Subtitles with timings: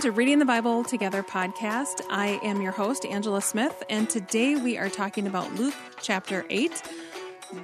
[0.00, 2.00] Welcome to Reading the Bible Together podcast.
[2.08, 6.82] I am your host, Angela Smith, and today we are talking about Luke chapter 8.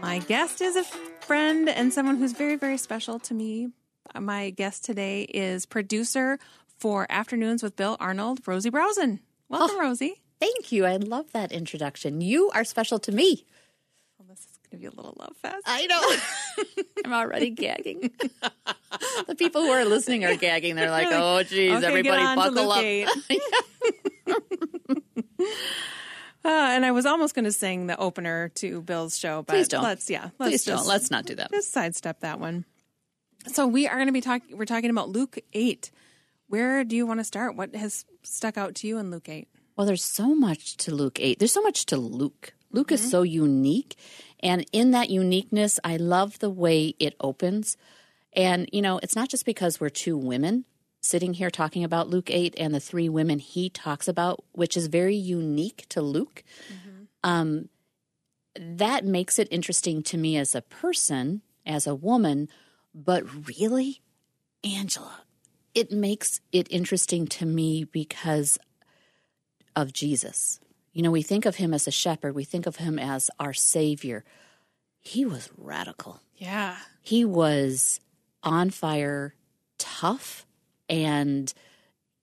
[0.03, 3.71] My guest is a friend and someone who's very, very special to me.
[4.21, 6.38] My guest today is producer
[6.76, 9.21] for Afternoons with Bill Arnold, Rosey Brausen.
[9.48, 9.84] Welcome, Oh.
[9.84, 10.21] Rosey.
[10.38, 10.84] Thank you.
[10.84, 12.21] I love that introduction.
[12.21, 13.46] You are special to me.
[14.18, 15.62] Well, this is going to be a little love fest.
[15.64, 16.84] I know.
[17.06, 18.10] I'm already gagging.
[19.27, 20.77] the people who are listening are gagging.
[20.77, 22.84] They're like, oh, geez, Okay, everybody get on to buckle up.
[26.45, 29.66] Uh, and I was almost going to sing the opener to Bill's show, but Please
[29.66, 29.83] don't.
[29.83, 30.89] let's yeah, let's Please just, don't.
[30.89, 31.51] Let's not do that.
[31.51, 32.65] just sidestep that one.
[33.48, 34.56] So we are going to be talking.
[34.56, 35.91] We're talking about Luke eight.
[36.47, 37.56] Where do you want to start?
[37.56, 39.48] What has stuck out to you in Luke eight?
[39.77, 41.39] Well, there's so much to Luke 8.
[41.41, 42.55] There's so much to Luke.
[42.70, 42.95] Luke Mm-hmm.
[42.95, 43.97] is so unique.
[44.41, 47.77] And in that uniqueness, I love the way it opens.
[48.37, 50.67] And, you know, it's not just because we're two women
[51.01, 54.89] sitting here talking about Luke 8 and the three women he talks about, which is
[54.89, 56.45] very unique to Luke.
[57.25, 57.69] Um,
[58.59, 62.48] that makes it interesting to me as a person, as a woman.
[62.95, 64.03] But really,
[64.65, 65.23] Angela,
[65.75, 68.59] it makes it interesting to me because
[69.75, 70.59] of Jesus.
[70.93, 73.53] You know, we think of him as a shepherd, we think of him as our
[73.53, 74.25] savior.
[75.00, 76.21] He was radical.
[76.37, 78.00] Yeah, He was
[78.47, 79.34] on fire,
[79.78, 80.47] tough,
[80.89, 81.52] and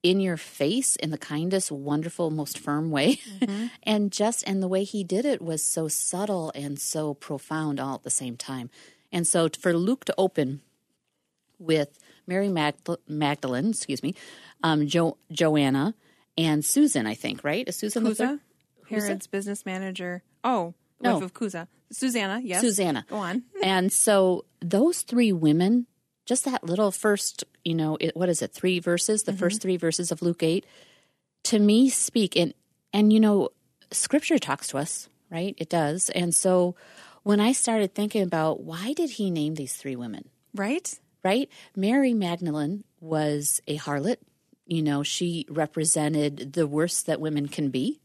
[0.01, 3.19] in your face in the kindest, wonderful, most firm way.
[3.83, 7.95] and just, and the way he did it was so subtle and so profound all
[7.95, 8.69] at the same time.
[9.11, 10.61] And so for Luke to open
[11.59, 14.15] with Mary Magdal- Magdalene, excuse me,
[14.63, 15.93] um, jo- Joanna,
[16.37, 17.67] and Susan, I think, right?
[17.67, 18.39] Is Susan Chuza?
[18.89, 20.23] Herod's business manager.
[20.43, 21.13] Oh, the No.
[21.15, 22.41] wife of Chuza, Susanna.
[22.43, 23.05] Yes, Susanna.
[23.09, 23.43] Go on.
[23.63, 25.85] and so those three women,
[26.25, 29.77] just that little first, you know, it, what is it, three verses, the first three
[29.77, 30.65] verses of Luke 8,
[31.45, 32.35] to me speak.
[32.35, 32.53] And,
[32.93, 33.49] and, you know,
[33.91, 35.55] scripture talks to us, right?
[35.57, 36.09] It does.
[36.09, 36.75] And so
[37.23, 40.29] when I started thinking about why did he name these three women?
[40.55, 40.97] Right.
[41.23, 41.49] right?
[41.75, 44.17] Mary Magdalene was a harlot.
[44.65, 47.99] You know, she represented the worst that women can be.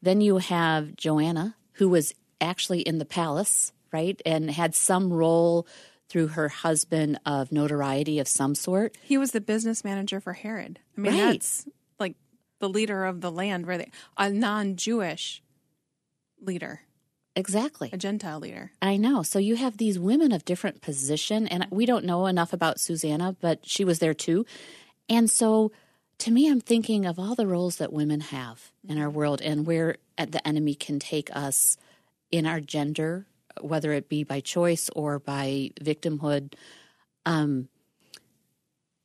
[0.00, 4.20] Then you have Joanna, who was actually in the palace, right?
[4.24, 5.66] And had some role
[6.12, 8.98] through her husband of notoriety of some sort.
[9.02, 10.78] He was the business manager for Herod.
[10.94, 11.32] I mean, Right.
[11.32, 11.66] that's
[11.98, 12.16] like
[12.58, 15.42] the leader of the land, where they a non-Jewish
[16.38, 16.82] leader,
[17.34, 17.88] Exactly.
[17.94, 18.72] a Gentile leader.
[18.82, 19.22] I know.
[19.22, 23.34] So you have these women of different position, and we don't know enough about Susanna,
[23.40, 24.44] but she was there too.
[25.08, 25.72] And so,
[26.18, 29.64] to me, I'm thinking of all the roles that women have in our world, and
[29.66, 31.78] where the enemy can take us
[32.30, 33.26] in our gender,
[33.60, 36.54] whether it be by choice or by victimhood.
[37.26, 37.68] Um,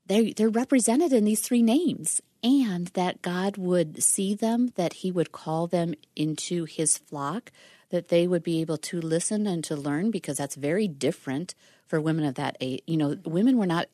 [0.06, 5.12] they they're represented in these three names, and that God would see them, that He
[5.12, 7.52] would call them into His flock,
[7.90, 11.54] that they would be able to listen and to learn, because that's very different
[11.86, 12.82] for women of that age.
[12.88, 13.88] You know, women were not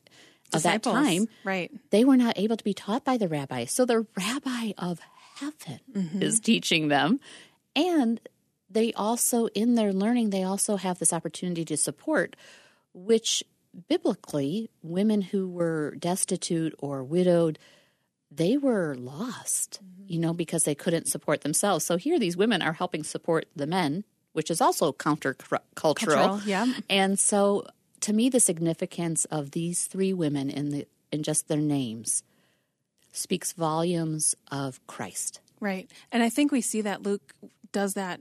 [0.52, 1.70] of that time right?
[1.90, 3.64] they were not able to be taught by the rabbi.
[3.64, 5.00] So the rabbi of
[5.36, 5.80] heaven
[6.22, 7.20] is teaching them.
[7.74, 8.20] And
[8.74, 12.36] they also, in their learning, they also have this opportunity to support,
[12.92, 13.42] which
[13.88, 17.58] biblically, women who were destitute or widowed,
[18.30, 20.12] they were lost, mm-hmm.
[20.12, 21.84] you know, because they couldn't support themselves.
[21.84, 25.60] So here these women are helping support the men, which is also countercultural.
[25.74, 26.66] Cultural, yeah.
[26.90, 27.66] And so
[28.00, 32.22] to me the significance of these three women in the in just their names
[33.12, 35.40] speaks volumes of Christ.
[35.60, 35.88] Right.
[36.10, 37.34] And I think we see that Luke
[37.70, 38.20] does that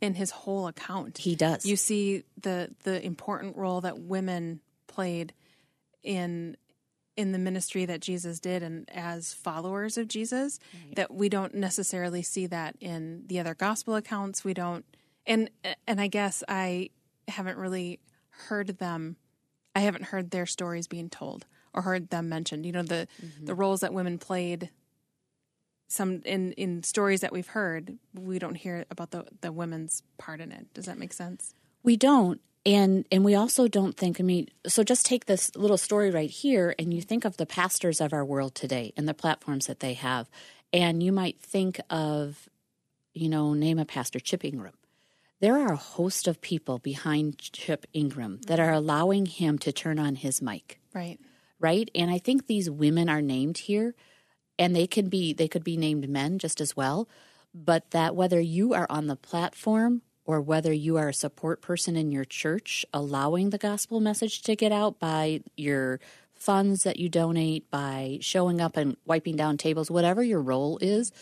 [0.00, 1.18] in his whole account.
[1.18, 1.64] He does.
[1.64, 5.32] You see the the important role that women played
[6.02, 6.56] in
[7.16, 10.58] in the ministry that Jesus did and as followers of Jesus
[10.94, 14.44] that we don't necessarily see that in the other gospel accounts.
[14.44, 14.84] We don't
[15.26, 15.50] and
[15.86, 16.90] and I guess I
[17.28, 19.16] haven't really heard them
[19.74, 22.66] I haven't heard their stories being told or heard them mentioned.
[22.66, 23.46] You know the mm-hmm.
[23.46, 24.70] the roles that women played
[25.88, 30.40] some in in stories that we've heard, we don't hear about the the women's part
[30.40, 30.72] in it.
[30.74, 31.54] Does that make sense?
[31.82, 32.40] We don't.
[32.64, 36.30] And and we also don't think I mean so just take this little story right
[36.30, 39.78] here and you think of the pastors of our world today and the platforms that
[39.78, 40.28] they have
[40.72, 42.48] and you might think of
[43.14, 44.74] you know name a pastor Chip Ingram.
[45.38, 49.98] There are a host of people behind Chip Ingram that are allowing him to turn
[49.98, 50.80] on his mic.
[50.94, 51.20] Right.
[51.60, 51.90] right?
[51.94, 53.94] And I think these women are named here,
[54.58, 57.08] and they can be they could be named men just as well.
[57.54, 61.96] But that whether you are on the platform or whether you are a support person
[61.96, 66.00] in your church, allowing the gospel message to get out by your
[66.34, 71.12] funds that you donate, by showing up and wiping down tables, whatever your role is,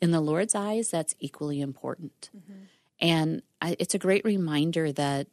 [0.00, 2.30] in the Lord's eyes, that's equally important.
[2.36, 2.62] Mm-hmm.
[3.00, 5.26] And I, it's a great reminder that,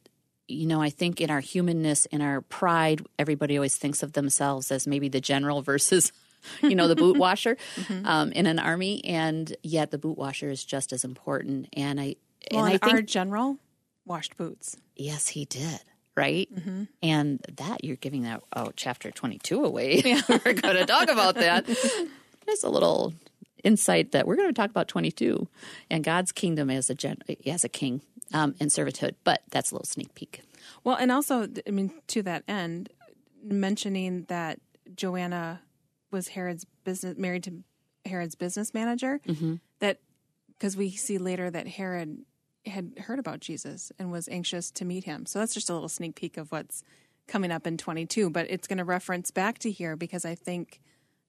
[0.48, 4.72] you know, I think in our humanness, in our pride, everybody always thinks of themselves
[4.72, 6.12] as maybe the general versus,
[6.62, 8.06] you know, the boot washer mm-hmm.
[8.06, 9.04] um, in an army.
[9.06, 11.68] And yet the boot washer is just as important.
[11.74, 12.16] And I,
[12.52, 13.58] well, and I think our general
[14.06, 14.78] washed boots.
[14.96, 15.82] Yes, he did.
[16.16, 16.50] Right.
[16.54, 16.84] Mm-hmm.
[17.04, 20.02] And that you're giving that, oh, chapter 22 away.
[20.04, 20.22] Yeah.
[20.30, 21.66] We're going to talk about that.
[22.46, 23.14] There's a little
[23.64, 25.50] insight that we're going to talk about 22
[25.90, 28.02] and God's kingdom as a gen, as a king
[28.34, 29.16] um, and servitude.
[29.26, 30.42] But that's a little sneak peek.
[30.86, 32.90] Well, and also, I mean, to that end,
[33.44, 34.60] mentioning that
[34.96, 35.62] Joanna
[36.12, 37.64] was Herod's business married to
[38.06, 39.20] Herod's business manager.
[39.28, 39.56] Mm-hmm.
[39.80, 40.00] That
[40.58, 42.20] because we see later that Herod
[42.66, 45.26] had heard about Jesus and was anxious to meet him.
[45.26, 46.84] So that's just a little sneak peek of what's
[47.28, 48.30] coming up in 22.
[48.30, 50.82] But it's going to reference back to here because I think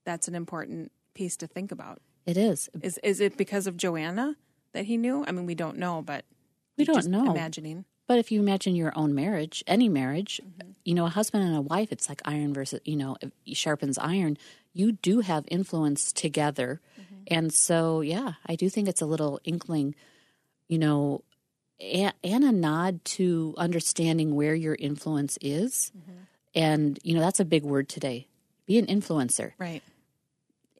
[0.04, 2.00] that's an important piece to think about.
[2.26, 2.68] It is.
[2.82, 4.36] Is is it because of Joanna
[4.72, 5.24] that he knew?
[5.26, 6.24] I mean, we don't know, but
[6.76, 7.30] we don't know.
[7.30, 7.84] Imagining.
[8.06, 10.70] But if you imagine your own marriage, any marriage, mm-hmm.
[10.84, 13.16] you know, a husband and a wife, it's like iron versus, you know,
[13.52, 14.38] sharpens iron.
[14.78, 16.80] You do have influence together.
[16.98, 17.14] Mm-hmm.
[17.26, 19.96] And so, yeah, I do think it's a little inkling,
[20.68, 21.24] you know,
[21.80, 25.90] and, and a nod to understanding where your influence is.
[25.98, 26.18] Mm-hmm.
[26.54, 28.28] And, you know, that's a big word today.
[28.66, 29.52] Be an influencer.
[29.58, 29.82] Right.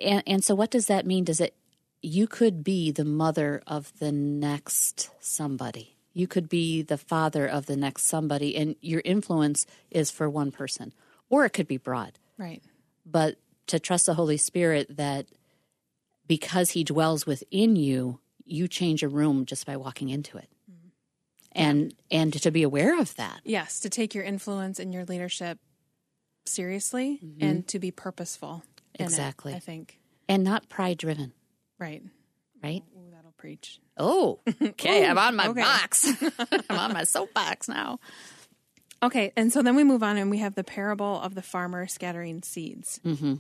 [0.01, 1.25] And and so what does that mean?
[1.25, 1.55] Does it
[2.03, 5.97] you could be the mother of the next somebody.
[6.13, 10.53] You could be the father of the next somebody and your influence is for one
[10.53, 10.93] person.
[11.29, 12.19] Or it could be broad.
[12.37, 12.63] Right.
[13.05, 13.37] But
[13.69, 15.27] to trust the Holy Spirit that
[16.27, 20.49] because he dwells within you, you change a room just by walking into it.
[20.71, 20.89] Mm-hmm.
[21.53, 23.41] And and to be aware of that.
[23.45, 25.59] Yes, to take your influence and your leadership
[26.47, 27.45] seriously mm-hmm.
[27.45, 28.63] and to be purposeful
[28.95, 29.53] exactly.
[29.53, 29.99] It, I think,
[30.29, 31.33] and not pride driven.
[31.79, 32.03] Right.
[32.63, 32.83] Right.
[32.97, 33.81] Ooh, that'll preach.
[33.97, 35.05] Oh, okay.
[35.05, 35.63] Ooh, I'm on my okay.
[35.63, 36.07] box.
[36.71, 38.01] I'm on my soapbox now.
[39.01, 41.87] Okay, and so then we move on, and we have the parable of the farmer
[41.87, 43.01] scattering seeds.
[43.05, 43.35] Mm-hmm.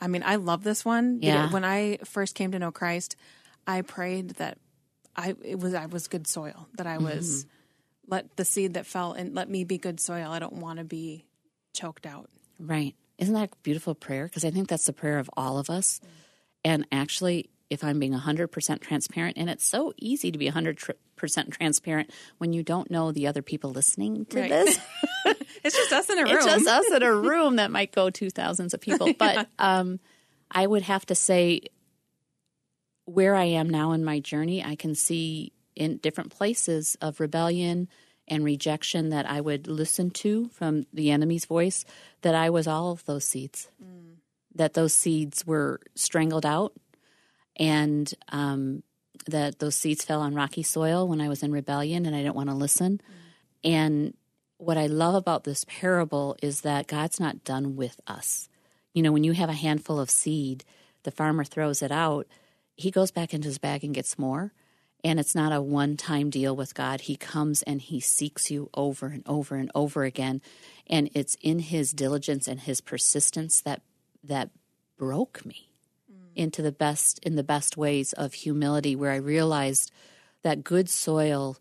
[0.00, 1.18] I mean, I love this one.
[1.20, 1.50] Yeah.
[1.50, 3.16] When I first came to know Christ,
[3.66, 4.58] I prayed that
[5.14, 6.68] I it was I was good soil.
[6.74, 8.12] That I was mm-hmm.
[8.12, 10.30] let the seed that fell and let me be good soil.
[10.30, 11.26] I don't want to be
[11.74, 12.30] choked out.
[12.58, 12.94] Right.
[13.18, 14.24] Isn't that a beautiful prayer?
[14.24, 16.00] Because I think that's the prayer of all of us.
[16.64, 20.94] And actually, if I'm being 100% transparent, and it's so easy to be 100%
[21.50, 24.50] transparent when you don't know the other people listening to right.
[24.50, 24.78] this.
[25.64, 26.34] it's just us in a room.
[26.34, 29.12] It's just us in a room that might go to thousands of people.
[29.18, 29.44] But yeah.
[29.58, 30.00] um,
[30.50, 31.62] I would have to say,
[33.04, 37.88] where I am now in my journey, I can see in different places of rebellion
[38.26, 41.84] and rejection that I would listen to from the enemy's voice,
[42.22, 44.14] that I was all of those seeds, mm.
[44.54, 46.72] that those seeds were strangled out,
[47.56, 48.82] and um,
[49.26, 52.36] that those seeds fell on rocky soil when I was in rebellion and I didn't
[52.36, 53.00] want to listen.
[53.64, 53.70] Mm.
[53.72, 54.14] And
[54.58, 58.48] what I love about this parable is that God's not done with us.
[58.92, 60.64] You know, when you have a handful of seed,
[61.02, 62.26] the farmer throws it out,
[62.76, 64.52] he goes back into his bag and gets more.
[65.02, 67.02] And it's not a one time deal with God.
[67.02, 70.42] He comes and he seeks you over and over and over again.
[70.86, 73.80] And it's in his diligence and his persistence that
[74.24, 74.50] that
[74.98, 75.69] broke me.
[76.34, 79.90] Into the best in the best ways of humility where I realized
[80.42, 81.56] that good soil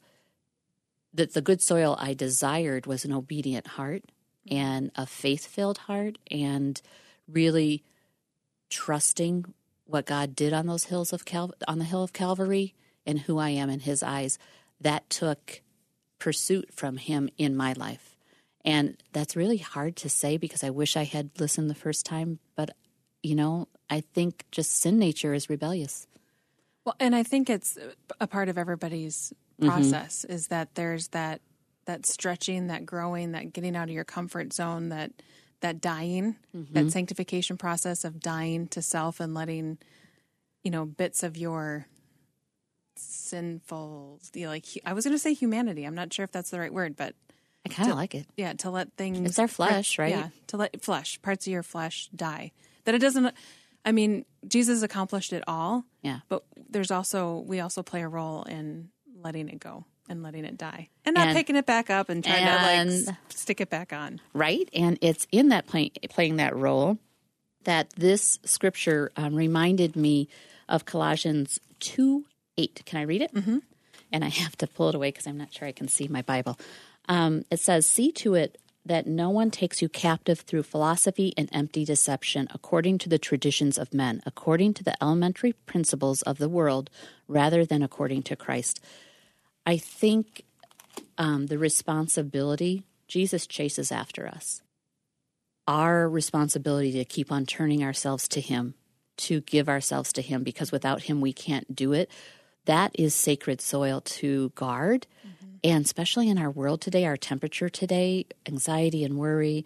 [1.14, 4.04] that the good soil I desired was an obedient heart
[4.48, 4.56] mm.
[4.56, 6.82] and a faith filled heart and
[7.28, 7.84] really
[8.70, 9.54] trusting
[9.86, 13.40] what God did on those hills of Cal- on the hill of Calvary and who
[13.40, 14.38] I am in His eyes,
[14.80, 15.62] that took
[16.20, 18.16] pursuit from Him in my life.
[18.64, 22.40] And that's really hard to say because I wish I had listened the first time.
[22.56, 22.76] But,
[23.24, 26.08] you know, I think just sin nature is rebellious.
[26.86, 27.78] Well, and I think it's
[28.20, 29.70] a part of everybody's mm-hmm.
[29.70, 30.34] process mm-hmm.
[30.34, 31.42] is that there's that
[31.86, 35.12] that stretching, that growing, that getting out of your comfort zone, that
[35.62, 36.74] that dying, mm-hmm.
[36.74, 39.78] that sanctification process of dying to self and letting
[40.64, 41.88] you know bits of your
[42.96, 45.86] sinful, you know, like I was going to say humanity.
[45.86, 47.16] I'm not sure if that's the right word, but
[47.66, 48.26] I kind of like it.
[48.38, 49.20] Yeah, to let things.
[49.20, 50.12] It's our flesh, right?
[50.12, 52.52] Yeah, to let flesh parts of your flesh die.
[52.86, 53.34] That it doesn't.
[53.86, 55.86] I mean, Jesus accomplished it all.
[56.02, 58.90] Yeah, but there's also we also play a role in
[59.22, 62.24] letting it go and letting it die and not and, picking it back up and
[62.24, 64.20] trying and, to like stick it back on.
[64.34, 66.98] Right, and it's in that play, playing that role
[67.64, 70.30] that this scripture um, reminded me
[70.68, 72.26] of Colossians two
[72.58, 72.84] 8.
[72.86, 73.34] Can I read it?
[73.34, 73.58] Mm-hmm.
[74.12, 76.22] And I have to pull it away because I'm not sure I can see my
[76.22, 76.60] Bible.
[77.08, 81.50] Um, it says, See to it that no one takes you captive through philosophy and
[81.52, 86.50] empty deception, according to the traditions of men, according to the elementary principles of the
[86.50, 86.90] world,
[87.28, 88.80] rather than according to Christ.
[89.66, 90.44] I think
[91.18, 94.62] um, the responsibility, Jesus chases after us.
[95.68, 98.74] Our responsibility to keep on turning ourselves to Him,
[99.18, 102.10] to give ourselves to Him, because without Him we can't do it.
[102.66, 105.06] That is sacred soil to guard.
[105.20, 105.29] Mm-hmm.
[105.64, 109.66] And especially in our world today, our temperature today, anxiety and worry,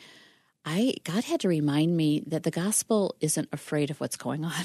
[0.66, 4.54] I God had to remind me that the gospel isn't afraid of what's going on.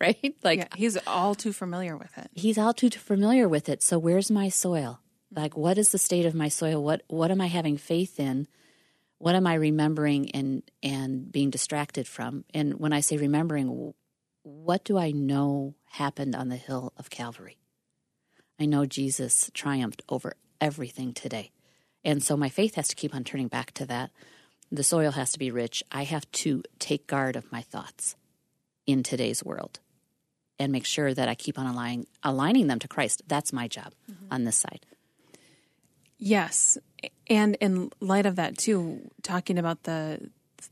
[0.00, 0.34] Right?
[0.42, 2.30] Like yeah, he's all too familiar with it.
[2.32, 3.82] He's all too familiar with it.
[3.82, 5.00] So where's my soil?
[5.30, 6.82] Like what is the state of my soil?
[6.82, 8.48] What what am I having faith in?
[9.18, 12.46] What am I remembering and and being distracted from?
[12.54, 13.92] And when I say remembering,
[14.42, 17.58] what do I know happened on the hill of Calvary?
[18.58, 21.50] I know Jesus triumphed over everything today.
[22.04, 24.10] And so my faith has to keep on turning back to that.
[24.70, 25.82] The soil has to be rich.
[25.92, 28.16] I have to take guard of my thoughts
[28.86, 29.80] in today's world
[30.58, 33.22] and make sure that I keep on aligning, aligning them to Christ.
[33.26, 34.26] That's my job mm-hmm.
[34.30, 34.86] on this side.
[36.16, 36.78] Yes.
[37.26, 40.30] And in light of that too, talking about the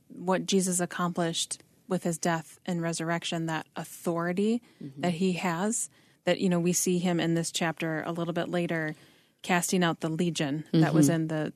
[0.08, 5.00] what Jesus accomplished with his death and resurrection, that authority mm-hmm.
[5.00, 5.90] that he has,
[6.24, 8.94] that you know, we see him in this chapter a little bit later
[9.42, 10.80] casting out the legion mm-hmm.
[10.80, 11.16] that was mm-hmm.
[11.16, 11.52] in the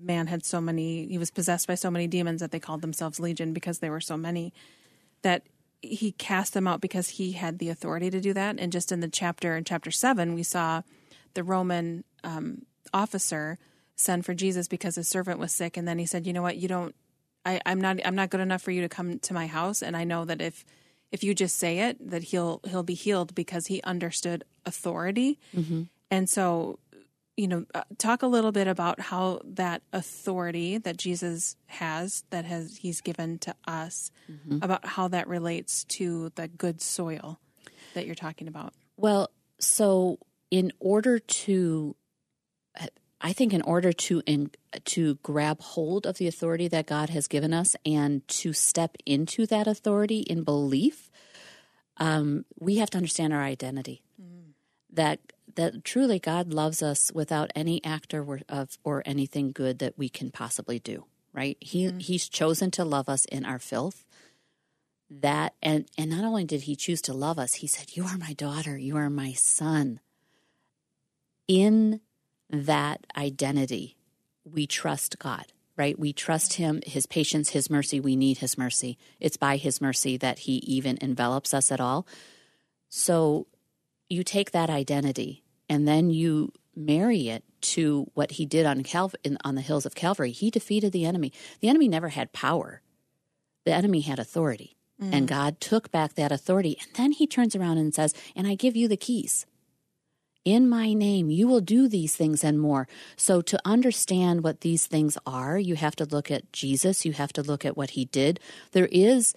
[0.00, 3.20] man had so many he was possessed by so many demons that they called themselves
[3.20, 4.52] legion because there were so many
[5.22, 5.42] that
[5.80, 9.00] he cast them out because he had the authority to do that and just in
[9.00, 10.82] the chapter in chapter 7 we saw
[11.34, 12.62] the roman um,
[12.92, 13.58] officer
[13.96, 16.56] send for jesus because his servant was sick and then he said you know what
[16.56, 16.94] you don't
[17.46, 19.96] I, i'm not i'm not good enough for you to come to my house and
[19.96, 20.64] i know that if
[21.12, 25.82] if you just say it that he'll he'll be healed because he understood authority mm-hmm.
[26.10, 26.78] and so
[27.36, 32.44] you know, uh, talk a little bit about how that authority that Jesus has, that
[32.44, 34.58] has He's given to us, mm-hmm.
[34.62, 37.40] about how that relates to the good soil
[37.94, 38.72] that you're talking about.
[38.96, 40.18] Well, so
[40.50, 41.96] in order to,
[43.20, 44.50] I think, in order to in,
[44.84, 49.46] to grab hold of the authority that God has given us and to step into
[49.46, 51.10] that authority in belief,
[51.96, 54.02] um, we have to understand our identity.
[54.20, 54.52] Mm.
[54.92, 55.18] That
[55.56, 60.08] that truly God loves us without any act or of or anything good that we
[60.08, 61.04] can possibly do.
[61.32, 61.56] Right?
[61.60, 61.98] He mm-hmm.
[61.98, 64.04] He's chosen to love us in our filth.
[65.10, 68.18] That and and not only did He choose to love us, He said, "You are
[68.18, 68.78] my daughter.
[68.78, 70.00] You are my son."
[71.46, 72.00] In
[72.50, 73.96] that identity,
[74.44, 75.46] we trust God.
[75.76, 75.98] Right?
[75.98, 77.98] We trust Him, His patience, His mercy.
[77.98, 78.96] We need His mercy.
[79.18, 82.06] It's by His mercy that He even envelops us at all.
[82.88, 83.48] So
[84.08, 85.43] you take that identity
[85.74, 89.84] and then you marry it to what he did on Calv- in, on the hills
[89.84, 90.30] of Calvary.
[90.30, 91.32] He defeated the enemy.
[91.60, 92.80] The enemy never had power.
[93.64, 94.76] The enemy had authority.
[95.02, 95.10] Mm.
[95.12, 96.78] And God took back that authority.
[96.80, 99.46] And then he turns around and says, "And I give you the keys.
[100.44, 104.86] In my name, you will do these things and more." So to understand what these
[104.86, 107.04] things are, you have to look at Jesus.
[107.04, 108.38] You have to look at what he did.
[108.70, 109.34] There is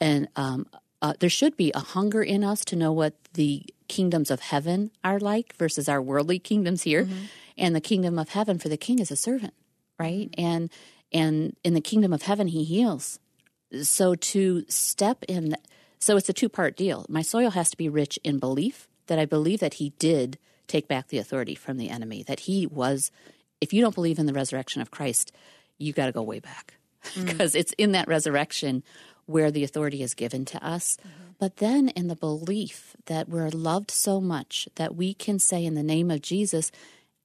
[0.00, 0.66] an um,
[1.00, 4.90] uh, there should be a hunger in us to know what the kingdoms of heaven
[5.02, 7.04] are like versus our worldly kingdoms here.
[7.04, 7.24] Mm-hmm.
[7.56, 9.54] And the kingdom of heaven for the king is a servant,
[9.98, 10.30] right?
[10.30, 10.44] Mm-hmm.
[10.44, 10.70] And
[11.10, 13.18] and in the kingdom of heaven he heals.
[13.82, 15.56] So to step in
[15.98, 17.06] so it's a two-part deal.
[17.08, 20.38] My soil has to be rich in belief that I believe that he did
[20.68, 23.10] take back the authority from the enemy, that he was
[23.60, 25.32] if you don't believe in the resurrection of Christ,
[25.78, 26.74] you got to go way back.
[27.16, 27.60] Because mm.
[27.60, 28.82] it's in that resurrection
[29.28, 30.96] where the authority is given to us.
[30.96, 31.32] Mm-hmm.
[31.38, 35.74] But then in the belief that we're loved so much that we can say in
[35.74, 36.72] the name of Jesus,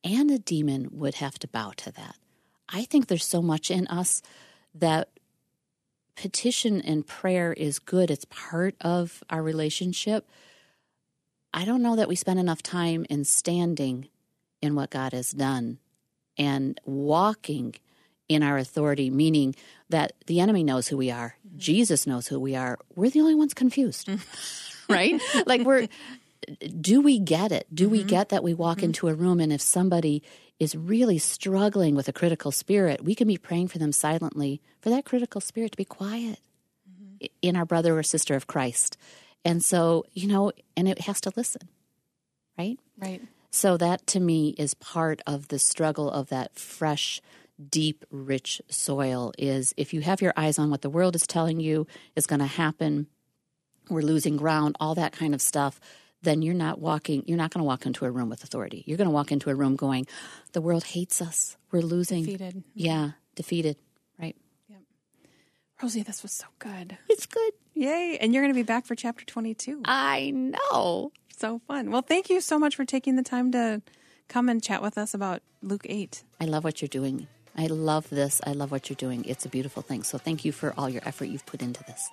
[0.03, 2.17] and a demon would have to bow to that.
[2.67, 4.21] I think there's so much in us
[4.75, 5.09] that
[6.15, 8.11] petition and prayer is good.
[8.11, 10.27] It's part of our relationship.
[11.53, 14.09] I don't know that we spend enough time in standing
[14.61, 15.79] in what God has done
[16.37, 17.75] and walking
[18.29, 19.55] in our authority, meaning
[19.89, 21.57] that the enemy knows who we are, mm-hmm.
[21.57, 22.77] Jesus knows who we are.
[22.95, 24.09] We're the only ones confused,
[24.89, 25.21] right?
[25.45, 25.87] like, we're,
[26.79, 27.67] do we get it?
[27.73, 27.91] Do mm-hmm.
[27.91, 28.85] we get that we walk mm-hmm.
[28.85, 30.23] into a room and if somebody
[30.59, 34.89] is really struggling with a critical spirit, we can be praying for them silently for
[34.89, 36.39] that critical spirit to be quiet
[36.89, 37.25] mm-hmm.
[37.41, 38.97] in our brother or sister of Christ.
[39.45, 41.67] And so, you know, and it has to listen,
[42.57, 42.79] right?
[42.97, 43.21] Right.
[43.51, 47.21] So that to me is part of the struggle of that fresh
[47.69, 51.59] deep, rich soil is if you have your eyes on what the world is telling
[51.59, 53.07] you is going to happen,
[53.89, 55.79] we're losing ground, all that kind of stuff,
[56.21, 58.83] then you're not walking, you're not going to walk into a room with authority.
[58.87, 60.07] You're going to walk into a room going,
[60.53, 61.57] the world hates us.
[61.71, 62.23] We're losing.
[62.23, 62.63] Defeated.
[62.73, 63.11] Yeah.
[63.35, 63.77] defeated,
[64.19, 64.35] right?
[64.69, 64.79] Yep.
[65.81, 66.97] Rosey, this was so good.
[67.09, 67.53] It's good.
[67.73, 68.17] Yay.
[68.21, 69.81] And you're going to be back for chapter 22.
[69.85, 71.11] I know.
[71.35, 71.91] So fun.
[71.91, 73.81] Well, thank you so much for taking the time to
[74.29, 76.23] come and chat with us about Luke 8.
[76.39, 77.27] I love what you're doing.
[77.55, 78.41] I love this.
[78.45, 79.25] I love what you're doing.
[79.25, 80.03] It's a beautiful thing.
[80.03, 82.09] So thank you for all your effort you've put into this.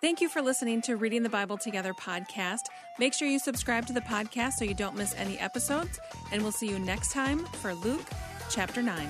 [0.00, 2.66] Thank you for listening to Reading the Bible Together podcast.
[2.98, 5.98] Make sure you subscribe to the podcast so you don't miss any episodes.
[6.30, 8.06] And we'll see you next time for Luke
[8.50, 9.08] chapter 9.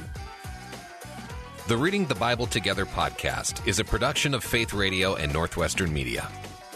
[1.67, 6.29] The Reading the Bible Together podcast is a production of Faith Radio and Northwestern Media.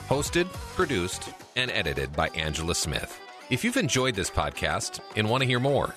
[0.08, 3.20] Hosted, produced, and edited by Angela Smith.
[3.50, 5.94] If you've enjoyed this podcast and want to hear more,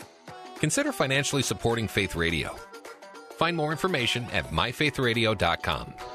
[0.59, 2.55] consider financially supporting Faith Radio.
[3.41, 6.10] Find more information at myfaithradio.com.